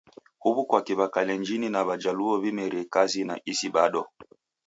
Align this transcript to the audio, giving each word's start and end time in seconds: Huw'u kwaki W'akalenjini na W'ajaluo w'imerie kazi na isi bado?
Huw'u 0.41 0.63
kwaki 0.69 0.93
W'akalenjini 0.99 1.67
na 1.71 1.81
W'ajaluo 1.87 2.33
w'imerie 2.43 2.83
kazi 2.93 3.21
na 3.29 3.35
isi 3.51 3.67
bado? 3.75 4.01